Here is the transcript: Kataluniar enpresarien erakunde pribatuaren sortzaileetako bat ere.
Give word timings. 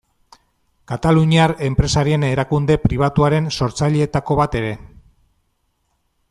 Kataluniar 0.91 1.53
enpresarien 1.67 2.25
erakunde 2.29 2.77
pribatuaren 2.87 3.51
sortzaileetako 3.59 4.39
bat 4.41 4.59
ere. 4.63 4.73